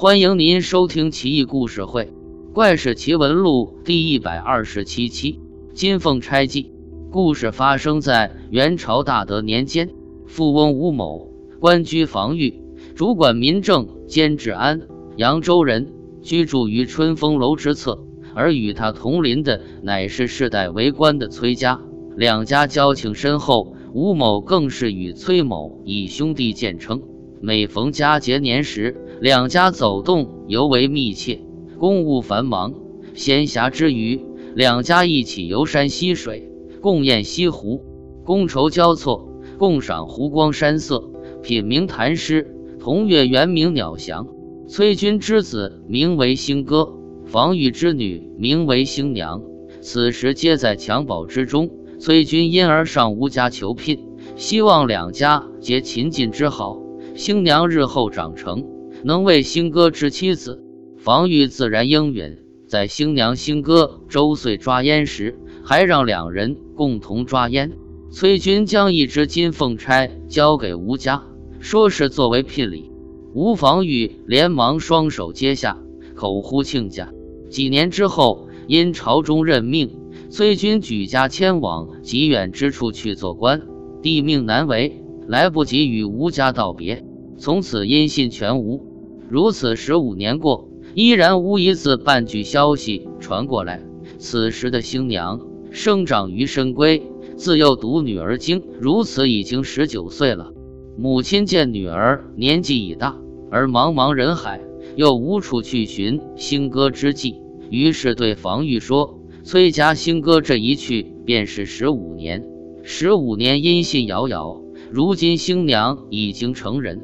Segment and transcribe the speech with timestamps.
[0.00, 2.04] 欢迎您收听《奇异故事会·
[2.54, 5.34] 怪事奇闻录》第一百二十七期
[5.74, 6.62] 《金凤钗记》。
[7.10, 9.90] 故事发生在元朝大德年间，
[10.26, 12.62] 富翁吴某官居防御，
[12.94, 14.80] 主管民政兼治安，
[15.16, 18.02] 扬州人，居住于春风楼之侧。
[18.34, 21.78] 而与他同邻的乃是世代为官的崔家，
[22.16, 23.76] 两家交情深厚。
[23.92, 27.02] 吴某更是与崔某以兄弟见称，
[27.42, 31.40] 每逢佳节年时，两家走动尤为密切。
[31.78, 32.74] 公务繁忙，
[33.14, 34.20] 闲暇之余，
[34.54, 36.50] 两家一起游山溪水，
[36.80, 37.82] 共宴西湖，
[38.24, 41.10] 觥筹交错，共赏湖光山色，
[41.42, 44.26] 品茗谈诗，同月圆明鸟翔。
[44.68, 46.94] 崔军之子名为星哥。
[47.26, 49.42] 防御之女名为星娘，
[49.80, 51.70] 此时皆在襁褓之中。
[51.98, 54.00] 崔军因而上吴家求聘，
[54.36, 56.80] 希望两家结秦晋之好。
[57.14, 58.64] 星娘日后长成，
[59.04, 60.62] 能为星哥之妻子。
[60.98, 62.36] 防御自然应允，
[62.66, 67.72] 在星娘、星哥周岁抓烟时，还让两人共同抓烟。
[68.10, 71.22] 崔军将一只金凤钗交给吴家，
[71.60, 72.90] 说是作为聘礼。
[73.32, 75.78] 吴防御连忙双手接下，
[76.14, 77.12] 口呼亲家。
[77.48, 79.96] 几年之后，因朝中任命，
[80.28, 83.62] 崔军举家迁往极远之处去做官，
[84.02, 87.04] 地命难违，来不及与吴家道别，
[87.38, 88.89] 从此音信全无。
[89.30, 93.80] 如此十五年过，依然无一字半句消息传过来。
[94.18, 97.00] 此时的新娘生长于深闺，
[97.36, 100.52] 自幼独女而经，如此已经十九岁了。
[100.98, 103.16] 母亲见女儿年纪已大，
[103.50, 104.60] 而茫茫人海。
[104.96, 107.36] 又无处去寻星哥之际，
[107.70, 112.44] 于是对防御说：“崔家兴哥这一去便是十五年，
[112.82, 114.60] 十五年音信遥遥。
[114.90, 117.00] 如今新娘已经成人，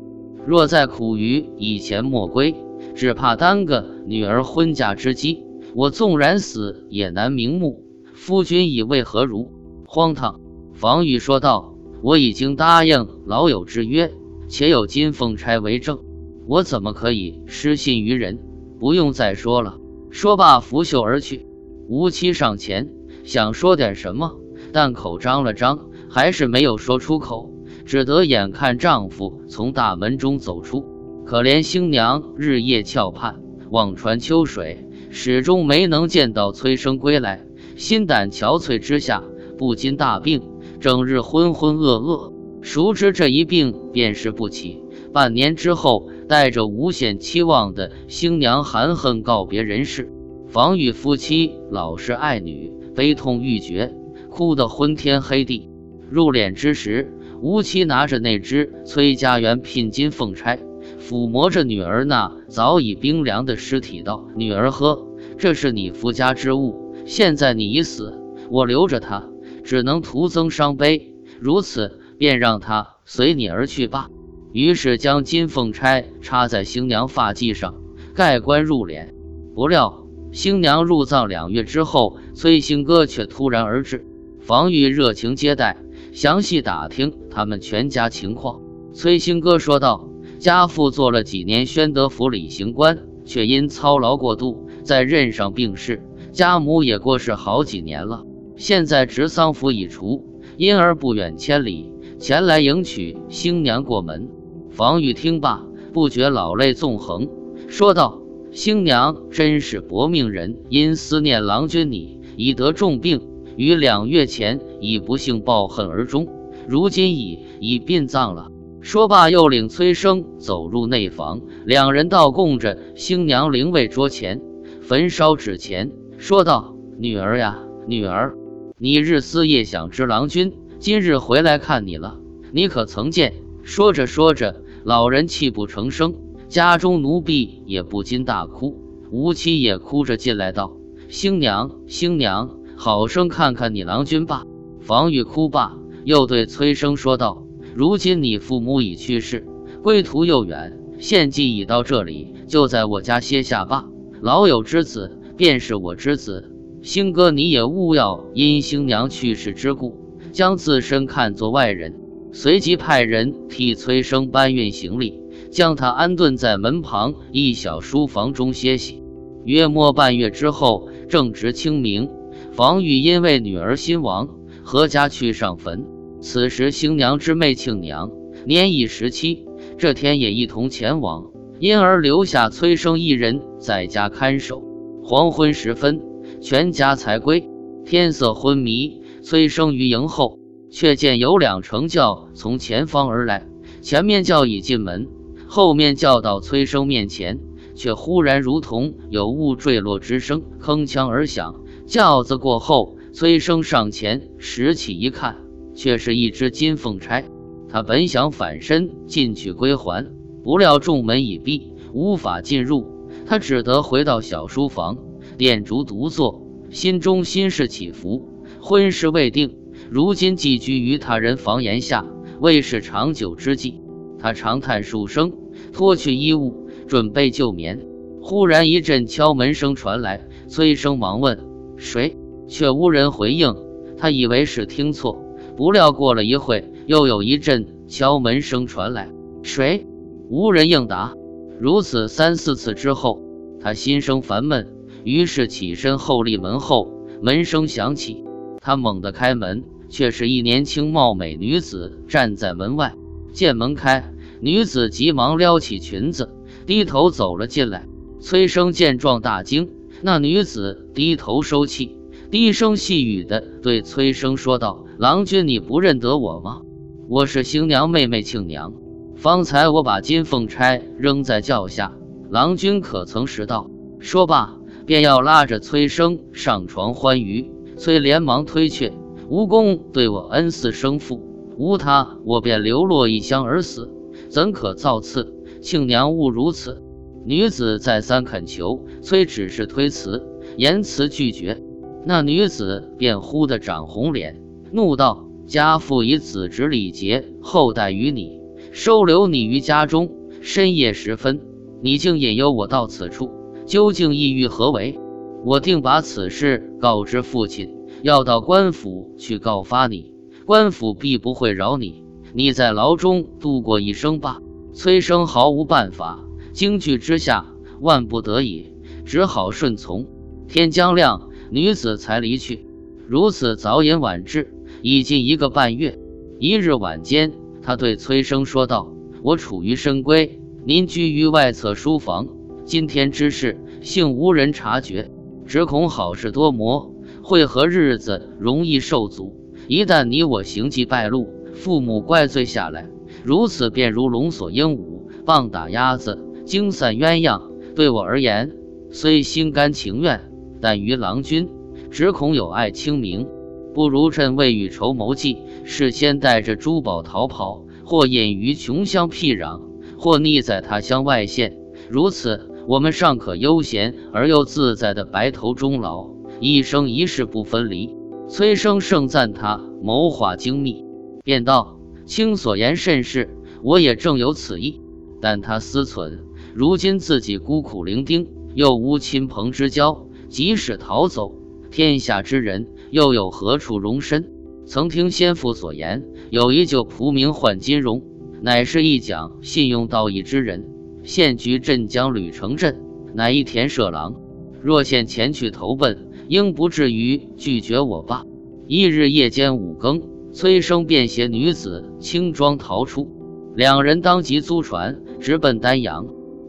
[0.46, 2.54] 若再苦于以前莫归，
[2.94, 5.42] 只怕耽搁女儿婚嫁之机。
[5.74, 7.82] 我纵然死，也难瞑目。
[8.14, 9.50] 夫君以为何如？”
[9.84, 10.40] 荒唐！
[10.72, 14.12] 防御说道：“我已经答应老友之约，
[14.48, 15.98] 且有金凤钗为证。”
[16.46, 18.38] 我怎么可以失信于人？
[18.78, 19.78] 不用再说了。
[20.10, 21.44] 说罢，拂袖而去。
[21.88, 22.88] 吴妻上前
[23.24, 24.38] 想说点什么，
[24.72, 27.50] 但口张了张，还是没有说出口，
[27.86, 30.84] 只得眼看丈夫从大门中走出。
[31.24, 37.46] 可怜新娘日夜翘盼，望穿秋水，始终没能见到崔生归来，
[37.76, 39.22] 心胆憔悴之下，
[39.56, 40.42] 不禁大病，
[40.80, 42.32] 整日浑浑噩噩。
[42.60, 44.82] 熟知这一病便是不起。
[45.12, 46.10] 半年之后。
[46.28, 50.10] 带着无限期望的新娘含恨告别人世，
[50.48, 53.94] 防御夫妻老是爱女，悲痛欲绝，
[54.28, 55.70] 哭得昏天黑地。
[56.10, 60.58] 入殓之时，吴妻拿着那只崔家园聘金凤钗，
[61.00, 65.06] 抚摸着女儿那早已冰凉的尸体，道：“女儿呵，
[65.38, 68.18] 这是你夫家之物，现在你已死，
[68.50, 69.28] 我留着它，
[69.64, 71.14] 只能徒增伤悲。
[71.40, 74.08] 如此，便让它随你而去吧。”
[74.52, 77.74] 于是将金凤钗插在新娘发髻上，
[78.14, 79.08] 盖棺入殓。
[79.54, 84.06] 不料新娘入葬两月之后，崔兴哥却突然而至。
[84.40, 85.76] 防御热情接待，
[86.16, 88.62] 详细打听他们全家情况。
[88.94, 90.08] 崔兴哥说道
[90.40, 96.02] ：“家父做了几年宣德府理刑官，却因操劳过度，在任上病逝。
[96.32, 98.24] 家母也过世好几年了，
[98.56, 100.24] 现在执丧服已除，
[100.56, 104.30] 因而不远千里前来迎娶新娘过门。”
[104.72, 107.28] 防御听罢，不觉老泪纵横，
[107.68, 108.22] 说道
[108.52, 113.20] ：“新娘真是薄命人，因思念郎君你，已得重病，
[113.56, 116.28] 于两月前已不幸抱恨而终，
[116.68, 118.50] 如今已已殡葬了。”
[118.80, 124.40] 说罢，又领崔生走入内房，两人倒供着新娘灵位桌前，
[124.80, 127.58] 焚烧纸钱，说道：“女儿呀，
[127.88, 128.36] 女儿，
[128.78, 132.18] 你日思夜想之郎君，今日回来看你了，
[132.52, 133.34] 你可曾见？”
[133.64, 134.62] 说着说着。
[134.84, 136.14] 老人泣不成声，
[136.46, 138.80] 家中奴婢也不禁大哭。
[139.10, 140.76] 吴妻也哭着进来道
[141.10, 144.44] ：“新娘，新娘，好生看看你郎君吧。”
[144.80, 147.44] 房玉哭罢，又对崔生说道
[147.74, 149.44] ：“如今你父母已去世，
[149.82, 153.86] 归途又远，献祭已到这里，就在我家歇下吧。
[154.20, 156.52] 老友之子，便是我之子。
[156.82, 159.96] 星哥，你也勿要因新娘去世之故，
[160.30, 161.94] 将自身看作外人。”
[162.32, 169.02] 随即派人替崔生搬运行李，将他安顿在门旁一小书房中歇息。
[169.44, 172.10] 约莫半月之后，正值清明，
[172.56, 174.30] 房玉因为女儿新亡，
[174.64, 175.84] 阖家去上坟。
[176.22, 178.10] 此时新娘之妹庆娘
[178.46, 179.44] 年已十七，
[179.76, 181.26] 这天也一同前往。
[181.58, 184.62] 因而留下崔生一人在家看守。
[185.04, 186.00] 黄昏时分，
[186.40, 187.46] 全家才归。
[187.84, 190.38] 天色昏迷，崔生于营后，
[190.70, 193.46] 却见有两乘轿从前方而来，
[193.82, 195.06] 前面轿已进门，
[195.46, 197.38] 后面轿到崔生面前，
[197.74, 201.54] 却忽然如同有物坠落之声，铿锵而响。
[201.86, 205.36] 轿子过后，崔生上前拾起一看，
[205.72, 207.24] 却是一只金凤钗。
[207.68, 210.12] 他本想反身进去归还，
[210.42, 212.84] 不料重门已闭，无法进入。
[213.24, 214.98] 他只得回到小书房，
[215.38, 218.28] 点烛独坐，心中心事起伏。
[218.60, 219.56] 婚事未定，
[219.88, 222.04] 如今寄居于他人房檐下，
[222.40, 223.80] 未是长久之计。
[224.18, 225.32] 他长叹数声，
[225.72, 227.86] 脱去衣物，准备就眠。
[228.20, 231.38] 忽然一阵敲门声传来，崔生忙问
[231.76, 232.16] ：“谁？”
[232.48, 233.54] 却无人回应。
[233.98, 235.18] 他以为是听错，
[235.56, 236.72] 不料过了一会。
[236.86, 239.10] 又有一阵敲门声传来，
[239.42, 239.86] 谁？
[240.28, 241.14] 无人应答。
[241.58, 243.20] 如此三四次之后，
[243.60, 244.68] 他心生烦闷，
[245.02, 246.92] 于是起身后立门后。
[247.22, 248.22] 门声响起，
[248.60, 252.94] 他猛地开门，却是一年轻貌美女子站在门外。
[253.32, 256.30] 见门开，女子急忙撩起裙子，
[256.66, 257.88] 低头走了进来。
[258.20, 259.70] 崔生见状大惊，
[260.02, 261.96] 那女子低头收气，
[262.30, 266.60] 低声细语地对崔生说道：“郎君，你不认得我吗？”
[267.08, 268.74] 我是新娘妹妹庆娘，
[269.16, 271.96] 方才我把金凤钗扔在轿下，
[272.30, 273.70] 郎君可曾识到？
[273.98, 277.50] 说罢，便要拉着崔生上床欢愉。
[277.76, 278.92] 崔连忙推却，
[279.28, 281.20] 无功对我恩似生父，
[281.56, 283.90] 无他我便流落异乡而死，
[284.28, 285.32] 怎可造次？
[285.60, 286.82] 庆娘勿如此。
[287.26, 290.24] 女子再三恳求，崔只是推辞，
[290.56, 291.60] 言辞拒绝。
[292.04, 295.24] 那女子便忽地涨红脸，怒道。
[295.44, 298.40] 家父以子侄礼节厚待于你，
[298.72, 300.10] 收留你于家中。
[300.40, 301.40] 深夜时分，
[301.82, 303.30] 你竟引诱我到此处，
[303.64, 304.98] 究竟意欲何为？
[305.44, 310.12] 我定把此事告知父亲，要到官府去告发你，
[310.46, 312.04] 官府必不会饶你。
[312.34, 314.40] 你在牢中度过一生吧。
[314.72, 316.25] 崔生毫无办法，
[316.56, 317.44] 惊惧之下，
[317.82, 318.72] 万不得已，
[319.04, 320.06] 只好顺从。
[320.48, 322.64] 天将亮，女子才离去。
[323.06, 324.54] 如此早饮晚至。
[324.80, 325.98] 已近一个半月，
[326.38, 328.90] 一日晚间，他对崔生说道
[329.22, 330.30] ：“我处于深闺，
[330.64, 332.26] 您居于外侧书房。
[332.64, 335.10] 今天之事，幸无人察觉，
[335.44, 339.38] 只恐好事多磨，会合日子容易受阻。
[339.68, 342.88] 一旦你我行迹败露，父母怪罪下来，
[343.22, 347.42] 如此便如龙索鹦鹉，棒打鸭子，惊散鸳鸯。
[347.74, 348.56] 对我而言，
[348.90, 350.32] 虽心甘情愿，
[350.62, 351.50] 但于郎君，
[351.90, 353.28] 只恐有碍清明。”
[353.74, 359.60] 不如趁未雨绸缪计，事先带着珠宝逃跑，或隐于穷乡僻壤，
[359.98, 361.58] 或匿在他乡外县。
[361.90, 366.08] 如此，我们尚可悠闲而又自在的白头终老，
[366.40, 367.94] 一生一世不分离。
[368.28, 370.82] 崔生盛赞他谋划精密，
[371.22, 373.28] 便道：“卿所言甚是，
[373.62, 374.80] 我也正有此意。”
[375.20, 376.20] 但他思忖，
[376.56, 381.34] 如今自己孤苦伶仃，又无亲朋之交，即使逃走，
[381.70, 382.66] 天下之人。
[382.90, 384.30] 又有何处容身？
[384.64, 388.02] 曾听先父所言，有一旧仆名唤金荣，
[388.40, 390.66] 乃是一讲信用道义之人，
[391.02, 392.80] 现居镇江吕城镇，
[393.12, 394.14] 乃一田舍郎。
[394.62, 398.24] 若现前去投奔，应不至于拒绝我吧？
[398.66, 400.00] 一日夜间五更，
[400.32, 403.10] 崔生便携女子轻装逃出，
[403.54, 406.06] 两人当即租船直奔丹阳。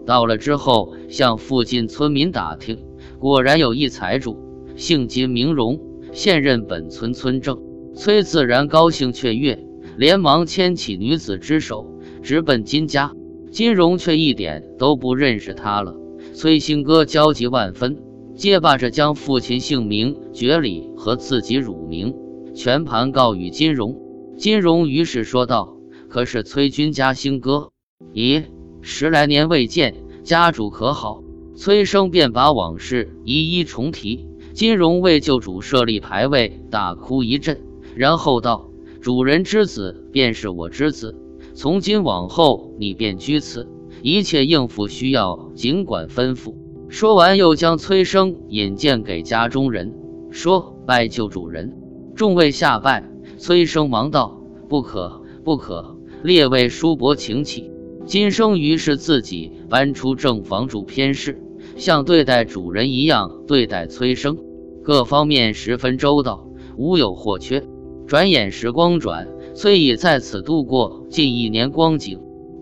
[0.08, 2.80] 到了之后，向附近村民打听，
[3.20, 4.38] 果然有一财主，
[4.78, 5.80] 姓金名荣。
[6.14, 7.60] 现任本村村正，
[7.94, 9.60] 崔自然高兴雀跃，
[9.98, 11.86] 连忙牵起女子之手，
[12.24, 13.12] 直奔金家。
[13.52, 15.96] 金荣却一点都不认识他了。
[16.34, 17.98] 崔兴哥焦急万分，
[18.34, 22.16] 结巴着将父亲姓名、爵礼和自己乳名
[22.56, 23.98] 全盘告与金荣。
[24.38, 25.76] 金荣于是说道
[26.08, 27.72] ：“可是崔君家兴哥？
[28.14, 28.44] 咦，
[28.89, 31.22] 十来年未见，家主可好？”
[31.58, 34.29] 崔生便把往事一一重提。
[34.53, 37.60] 金荣为救主设立牌位，大哭一阵，
[37.98, 38.70] 然后道
[39.01, 41.17] ：“主人之子便是我之子，
[41.53, 43.67] 从今往后你便居此，
[44.03, 46.56] 一切应付需要尽管吩咐。”
[46.88, 49.94] 说完，又将崔生引荐给家中人，
[50.32, 51.75] 说：“拜救主人。”
[52.15, 53.03] 众位下拜，
[53.38, 54.39] 崔生忙道
[54.70, 57.70] ：“不可，不可，列位叔伯请起。”
[58.08, 61.42] 金生于是自己搬出正房主偏室，
[61.76, 64.38] 像对待主人一样对待崔生。
[64.82, 66.48] 各方面十分周到，
[66.78, 67.66] 无有或缺。
[68.08, 72.18] 转眼时光转，崔已在此度过近一年光景。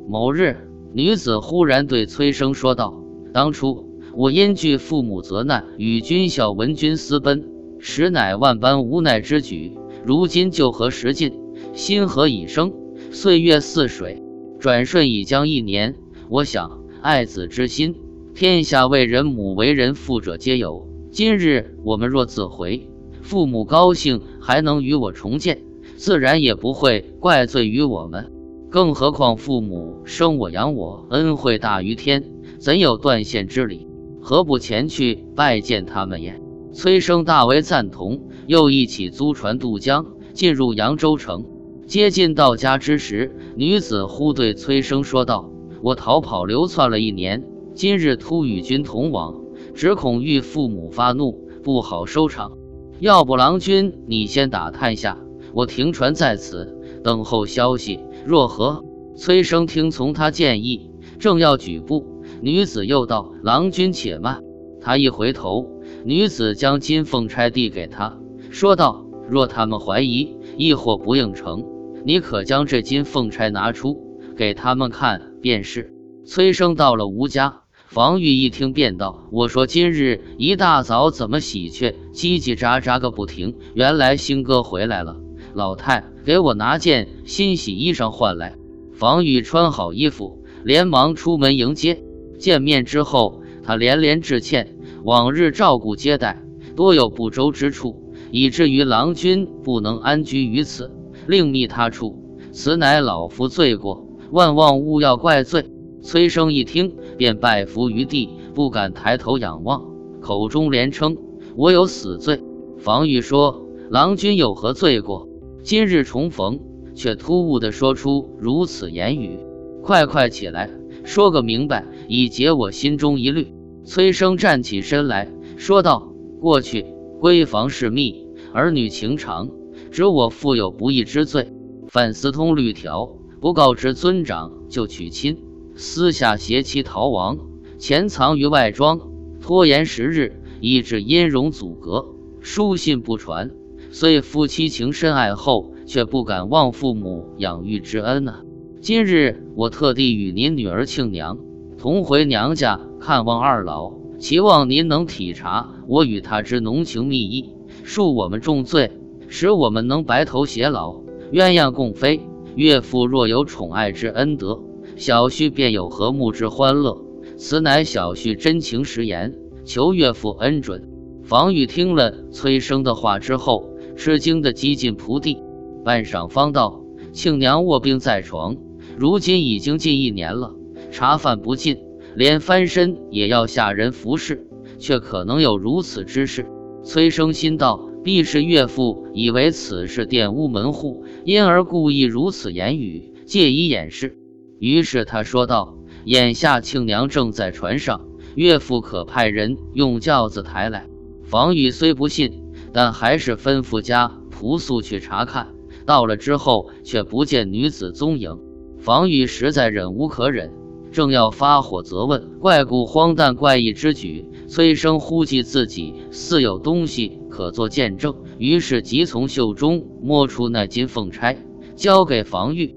[0.09, 0.57] 某日，
[0.93, 3.85] 女子忽然对崔生说道：“当初
[4.15, 7.47] 我因惧父母责难，与军校闻君私奔，
[7.77, 9.77] 实乃万般无奈之举。
[10.03, 11.33] 如今旧河时尽，
[11.73, 12.73] 新河已生，
[13.11, 14.23] 岁月似水，
[14.65, 15.93] 转瞬已将一年。
[16.27, 17.93] 我想，爱子之心，
[18.33, 20.89] 天下为人母为人父者皆有。
[21.11, 22.89] 今日我们若自回，
[23.21, 25.61] 父母高兴，还能与我重见，
[25.97, 28.31] 自然也不会怪罪于我们。”
[28.71, 32.23] 更何况父母生我养我，恩惠大于天，
[32.57, 33.87] 怎有断线之理？
[34.19, 36.41] 何不前去拜见他们也？
[36.73, 41.45] 崔生大为赞同，又一起租船渡江，进入扬州城。
[41.87, 45.51] 接近到家之时，女子忽对崔生说道
[45.83, 47.43] ：“我逃跑流窜了一年，
[47.75, 49.35] 今日突与君同往，
[49.75, 52.53] 只恐遇父母发怒，不好收场。
[52.99, 55.19] 要不郎君你先打探下，
[55.53, 58.83] 我停船在此，等候消息。”若何？
[59.15, 60.89] 崔生听从他建议，
[61.19, 64.41] 正要举步，女子又道：“郎君且慢。”
[64.81, 65.69] 他一回头，
[66.03, 68.17] 女子将金凤钗递给他，
[68.49, 71.63] 说道：“若他们怀疑，亦或不应承，
[72.05, 75.91] 你可将这金凤钗拿出，给他们看便是。”
[76.23, 83.55] 崔生到了吴家，房玉一听便道：“我说今日一大早怎么喜鹊叽叽喳喳个不停？
[83.73, 85.17] 原来星哥回来了。”
[85.55, 88.55] 老太，给我拿件新洗衣裳换来。
[88.93, 92.03] 房玉穿好衣服，连忙出门迎接。
[92.37, 96.43] 见面之后，他连连致歉，往日照顾接待
[96.75, 100.91] 多有不周之处，以至于郎君不能安居于此，
[101.27, 102.21] 另觅他处。
[102.51, 105.65] 此乃老夫罪过，万望勿要怪罪。
[106.01, 109.85] 崔生一听，便拜伏于地，不敢抬头仰望，
[110.21, 111.17] 口中连称
[111.57, 112.41] ：“我有死罪。”
[112.77, 115.27] 房玉说：“郎君有何罪过？”
[115.63, 116.59] 今日重逢，
[116.93, 119.39] 却突兀地说出如此言语，
[119.81, 120.69] 快快起来，
[121.03, 123.51] 说个明白，以解我心中疑虑。
[123.83, 125.27] 崔生站起身来
[125.57, 126.85] 说道：“过去
[127.19, 129.49] 闺房事密，儿女情长，
[129.95, 131.53] 指我负有不义之罪，
[131.87, 135.37] 犯私通律条，不告知尊长就娶亲，
[135.73, 137.37] 私下携妻逃亡，
[137.77, 138.99] 潜藏于外庄，
[139.39, 142.07] 拖延时日，以致音容阻隔，
[142.41, 143.51] 书信不传。”
[143.89, 148.41] 虽夫妻情深爱厚，却不敢忘父母养育之恩啊！
[148.81, 151.37] 今日我特地与您女儿庆娘
[151.77, 157.51] 同回娘家看望二老，期望您能体察我与她之浓情蜜意，
[157.85, 158.91] 恕我们重罪，
[159.27, 161.01] 使我们能白头偕老，
[161.31, 162.21] 鸳鸯共飞。
[162.55, 164.59] 岳父若有宠爱之恩德，
[164.95, 167.03] 小婿便有和睦之欢乐。
[167.37, 170.89] 此乃小婿真情实言，求岳父恩准。
[171.23, 173.71] 房玉听了崔生的话之后。
[173.97, 175.41] 吃惊的几近仆地，
[175.85, 176.81] 半晌方道
[177.13, 178.57] ：“庆娘卧病在床，
[178.97, 180.53] 如今已经近一年了，
[180.91, 181.77] 茶饭不进，
[182.13, 186.45] 连翻身也要下人服侍，却可能有如此之事。”
[186.83, 194.17] 崔生心道：“必是岳父以为此事玷污门户，因而故意如此言语，借以掩饰。”
[194.59, 200.87] 于是他说道：“眼下庆娘正在船上，岳父可派人用轿子抬来。”
[201.25, 202.45] 房宇虽不信。
[202.71, 205.47] 但还是吩咐家仆速去查看，
[205.85, 208.37] 到了之后却不见女子踪影。
[208.79, 210.51] 房玉实在忍无可忍，
[210.91, 214.25] 正要发火责问，怪故荒诞怪异之举。
[214.47, 221.37] 崔生忽记自己似有东西可做见证，于是即从袖中摸出那金凤钗，
[221.75, 222.75] 交给房玉。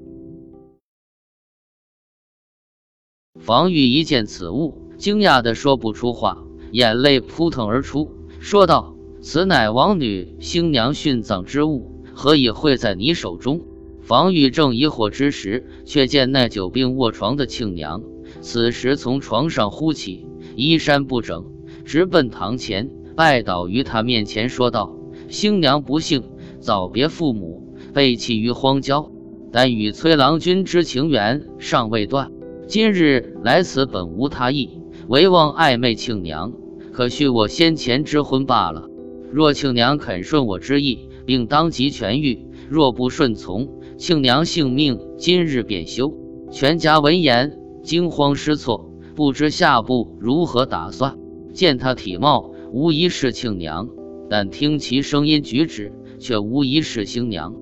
[3.38, 8.10] 房玉一见此物，惊讶的说不出话，眼泪扑腾而出，
[8.40, 8.94] 说道。
[9.20, 13.60] 此乃王女新娘殉葬之物，何以会在你手中？
[14.00, 18.00] 房玉正疑惑之时，却见那久病卧床的庆娘，
[18.40, 21.44] 此时从床上忽起，衣衫不整，
[21.88, 24.94] 直奔堂前，拜倒于他面前，说道
[25.30, 26.22] ：“新娘不幸
[26.60, 29.10] 早别父母，被弃于荒郊，
[29.50, 32.30] 但与崔郎君之情缘尚未断。
[32.66, 36.52] 今日来此本无他意，唯望暧昧庆娘，
[36.92, 38.86] 可续我先前之婚罢了。”
[39.32, 43.66] 若庆娘肯顺我之意，并当即痊愈；若不顺从，
[43.96, 46.12] 庆娘性命今日便休。
[46.50, 51.16] 全家闻言惊慌失措，不知下步如何打算。
[51.58, 53.88] 见他体貌无疑是庆娘，
[54.30, 57.52] 但听其声音举止，却无疑是新娘。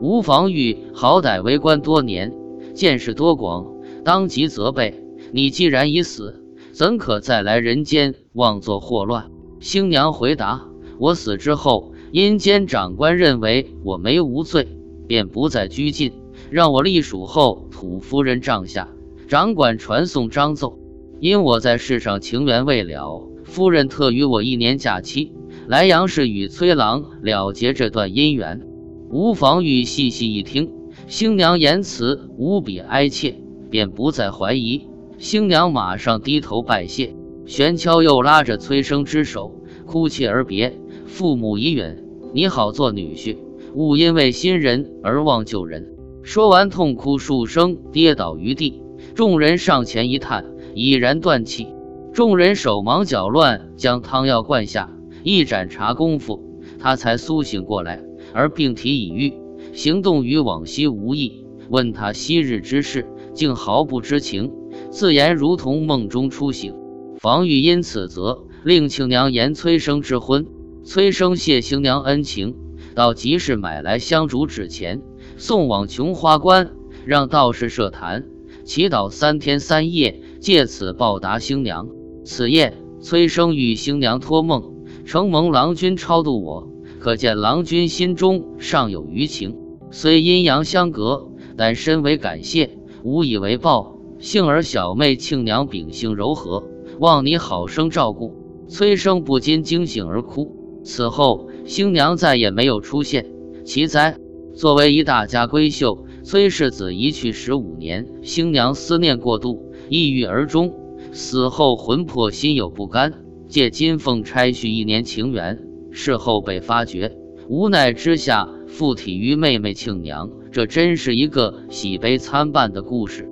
[0.00, 2.34] 吴防御好歹为官多年，
[2.74, 3.72] 见识多广，
[4.04, 6.42] 当即责备：你既然已死，
[6.72, 9.30] 怎可再来人间妄作祸乱？
[9.60, 10.66] 新娘回答。
[10.98, 14.66] 我死之后，阴间长官认为我没无罪，
[15.06, 16.12] 便不再拘禁，
[16.50, 18.88] 让我隶属后土夫人帐下，
[19.28, 20.76] 掌管传送章奏。
[21.20, 25.30] 因我在世上情缘未了，夫人特予我一年假期，
[25.68, 28.66] 来杨氏与崔郎了结这段姻缘。
[29.10, 30.72] 吴防玉细细一听，
[31.06, 33.36] 新娘言辞无比哀切，
[33.70, 34.88] 便不再怀疑。
[35.18, 37.14] 新娘马上低头拜谢，
[37.46, 39.54] 玄悄又拉着崔生之手，
[39.86, 40.76] 哭泣而别。
[41.06, 43.36] 父母已远，你好做女婿，
[43.76, 45.94] 勿因为新人而忘旧人。
[46.24, 48.82] 说完，痛哭数声，跌倒于地。
[49.14, 50.44] 众人上前一探，
[50.74, 51.68] 已然断气。
[52.14, 54.88] 众人手忙脚乱，将汤药灌下。
[55.24, 59.34] 一盏茶功夫，他才苏醒过来，而病体已愈，
[59.72, 61.44] 行动与往昔无异。
[61.68, 63.04] 问他昔日之事，
[63.34, 64.52] 竟毫不知情，
[64.92, 66.76] 自言如同梦中初醒。
[67.18, 70.46] 防御因此责令庆娘言崔生之婚。
[70.84, 72.54] 崔生谢新娘恩情，
[72.94, 75.02] 到集市买来香烛纸钱，
[75.36, 76.70] 送往琼花观，
[77.06, 78.24] 让道士设坛，
[78.64, 81.88] 祈祷三天三夜，借此报答新娘。
[82.24, 84.72] 此夜，崔生与新娘托梦，
[85.04, 89.56] 承蒙郎君超度我，可见郎君心中尚有余情。
[89.90, 93.98] 虽阴阳相隔，但深为感谢，无以为报。
[94.18, 96.64] 幸而小妹庆娘秉性柔和，
[96.98, 98.34] 望你好生照顾。
[98.68, 100.80] 崔生不禁惊醒而哭。
[100.82, 103.26] 此后，新娘再也没有出现。
[103.66, 104.16] 奇哉！
[104.54, 110.72] 作为一大家闺秀，崔氏子一去十五年，新娘思念过度，抑郁而终。
[111.14, 115.60] 死后魂魄心有不甘，借金凤钗续一年情缘。
[115.92, 117.16] 事后被发觉，
[117.48, 120.28] 无奈之下附体于妹妹庆娘。
[120.50, 123.30] 这真是一个喜悲参半的故事。